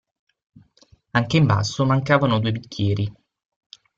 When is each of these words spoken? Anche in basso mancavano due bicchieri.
Anche 1.11 1.37
in 1.37 1.45
basso 1.45 1.85
mancavano 1.85 2.39
due 2.39 2.51
bicchieri. 2.53 3.13